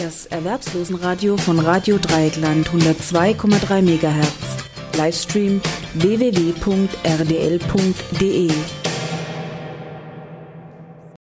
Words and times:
Das 0.00 0.24
Erwerbslosenradio 0.24 1.36
von 1.36 1.58
Radio 1.58 1.98
Dreieckland 1.98 2.70
102,3 2.70 3.82
MHz. 3.82 4.56
Livestream 4.96 5.60
www.rdl.de. 5.92 6.90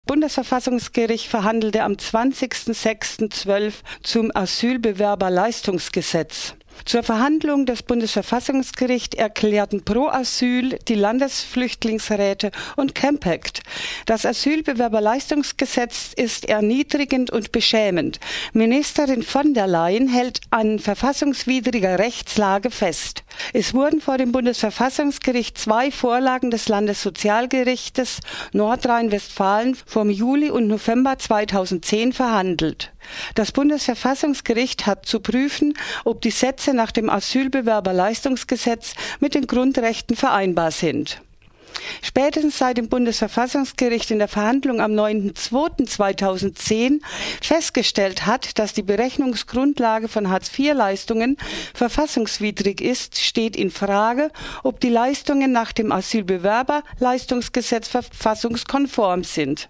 Bundesverfassungsgericht 0.07 1.27
verhandelte 1.27 1.85
am 1.85 1.95
20.06.12 1.95 3.73
zum 4.03 4.31
Asylbewerberleistungsgesetz. 4.35 6.55
Zur 6.85 7.03
Verhandlung 7.03 7.67
des 7.67 7.83
Bundesverfassungsgerichts 7.83 9.17
erklärten 9.17 9.85
pro 9.85 10.09
Asyl 10.09 10.79
die 10.89 10.95
Landesflüchtlingsräte 10.95 12.51
und 12.77 12.95
Campact. 12.95 13.63
Das 14.07 14.25
Asylbewerberleistungsgesetz 14.27 16.13
ist 16.17 16.49
erniedrigend 16.49 17.31
und 17.31 17.53
beschämend. 17.53 18.21
Ministerin 18.53 19.23
von 19.23 19.55
der 19.55 19.67
Leyen 19.67 20.09
hält 20.09 20.41
an 20.51 20.79
verfassungswidriger 20.79 21.99
Rechtslage 21.99 22.71
fest. 22.71 23.25
Es 23.53 23.75
wurden 23.75 24.01
vor 24.01 24.19
dem 24.19 24.33
Bundesverfassungsgericht 24.33 25.59
zwei 25.59 25.91
Vorlagen 25.91 26.51
des 26.51 26.69
Landessozialgerichtes 26.69 28.21
Nordrhein-Westfalen 28.53 29.77
vom 29.87 30.11
Juli 30.11 30.51
und 30.51 30.67
November 30.67 31.19
2010 31.19 32.13
verhandelt. 32.13 32.93
Das 33.35 33.53
Bundesverfassungsgericht 33.53 34.87
hat 34.87 35.07
zu 35.07 35.21
prüfen, 35.21 35.75
ob 36.05 36.21
die 36.23 36.31
Sätze 36.31 36.75
nach 36.75 36.93
dem 36.93 37.11
Asylbewerberleistungsgesetz 37.11 38.95
mit 39.21 39.35
den 39.35 39.47
Grundrechten 39.47 40.17
vereinbar 40.17 40.71
sind. 40.71 41.23
Spätestens 42.03 42.59
seit 42.59 42.79
dem 42.79 42.89
Bundesverfassungsgericht 42.89 44.11
in 44.11 44.19
der 44.19 44.27
Verhandlung 44.29 44.81
am 44.81 44.93
9.2.2010 44.93 47.01
festgestellt 47.43 48.25
hat, 48.27 48.59
dass 48.59 48.73
die 48.73 48.83
Berechnungsgrundlage 48.83 50.09
von 50.09 50.31
Hartz-IV-Leistungen 50.31 51.37
verfassungswidrig 51.75 52.81
ist, 52.81 53.21
steht 53.21 53.57
in 53.57 53.71
Frage, 53.71 54.31
ob 54.63 54.81
die 54.81 54.89
Leistungen 54.89 55.53
nach 55.53 55.73
dem 55.73 55.93
Asylbewerberleistungsgesetz 55.93 57.89
verfassungskonform 57.89 59.25
sind. 59.25 59.69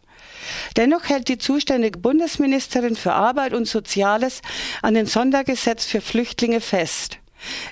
Dennoch 0.76 1.08
hält 1.08 1.28
die 1.28 1.38
zuständige 1.38 1.98
Bundesministerin 1.98 2.96
für 2.96 3.12
Arbeit 3.12 3.54
und 3.54 3.66
Soziales 3.66 4.42
an 4.82 4.94
dem 4.94 5.06
Sondergesetz 5.06 5.84
für 5.84 6.00
Flüchtlinge 6.00 6.60
fest. 6.60 7.19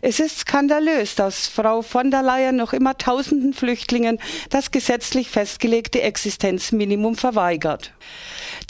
Es 0.02 0.20
ist 0.20 0.41
skandalös, 0.41 1.14
dass 1.14 1.48
Frau 1.48 1.83
von 1.83 2.11
der 2.11 2.22
Leyen 2.22 2.56
noch 2.56 2.72
immer 2.72 2.97
tausenden 2.97 3.52
Flüchtlingen 3.52 4.19
das 4.50 4.70
gesetzlich 4.70 5.28
festgelegte 5.28 6.02
Existenzminimum 6.02 7.16
verweigert. 7.16 7.92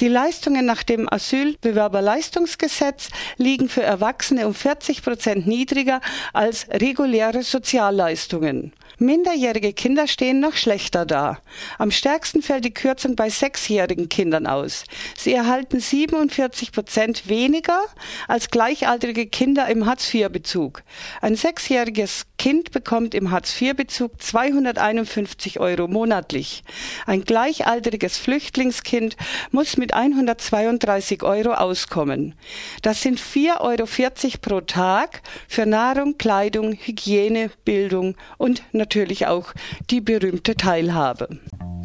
Die 0.00 0.08
Leistungen 0.08 0.64
nach 0.66 0.82
dem 0.82 1.12
Asylbewerberleistungsgesetz 1.12 3.08
liegen 3.36 3.68
für 3.68 3.82
Erwachsene 3.82 4.46
um 4.46 4.54
40 4.54 5.02
Prozent 5.02 5.46
niedriger 5.46 6.00
als 6.32 6.66
reguläre 6.70 7.42
Sozialleistungen. 7.42 8.72
Minderjährige 9.00 9.72
Kinder 9.72 10.08
stehen 10.08 10.40
noch 10.40 10.54
schlechter 10.54 11.06
da. 11.06 11.38
Am 11.78 11.92
stärksten 11.92 12.42
fällt 12.42 12.64
die 12.64 12.74
Kürzung 12.74 13.14
bei 13.14 13.30
sechsjährigen 13.30 14.08
Kindern 14.08 14.48
aus. 14.48 14.84
Sie 15.16 15.32
erhalten 15.32 15.78
47 15.78 16.72
Prozent 16.72 17.28
weniger 17.28 17.80
als 18.26 18.50
gleichaltrige 18.50 19.26
Kinder 19.26 19.68
im 19.68 19.86
Hartz-IV-Bezug. 19.86 20.82
Ein 21.20 21.36
sechsjähriges 21.36 22.26
Kind 22.38 22.70
bekommt 22.70 23.14
im 23.16 23.32
Hartz-IV-Bezug 23.32 24.22
251 24.22 25.58
Euro 25.58 25.88
monatlich. 25.88 26.62
Ein 27.04 27.24
gleichaltriges 27.24 28.16
Flüchtlingskind 28.16 29.16
muss 29.50 29.76
mit 29.76 29.92
132 29.92 31.24
Euro 31.24 31.54
auskommen. 31.54 32.36
Das 32.82 33.02
sind 33.02 33.20
4,40 33.20 33.60
Euro 33.60 33.86
pro 34.40 34.60
Tag 34.60 35.22
für 35.48 35.66
Nahrung, 35.66 36.16
Kleidung, 36.16 36.74
Hygiene, 36.74 37.50
Bildung 37.64 38.14
und 38.38 38.62
natürlich 38.72 39.26
auch 39.26 39.52
die 39.90 40.00
berühmte 40.00 40.54
Teilhabe. 40.54 41.28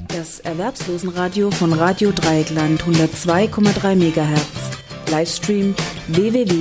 Das 0.10 0.40
Erwerbslosenradio 0.40 1.50
von 1.50 1.74
Radio 1.74 2.12
Dreieckland 2.12 2.84
102,3 2.84 3.96
MHz. 3.96 4.78
Livestream 5.10 5.76
www.rdl.de 6.08 6.54